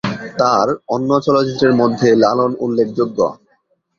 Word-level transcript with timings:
তার 0.39 0.67
অন্য 0.87 1.09
চলচ্চিত্রের 1.25 1.73
মধ্যে 1.81 2.09
লালন 2.23 2.51
উল্লেখ্যযোগ্য। 2.59 3.19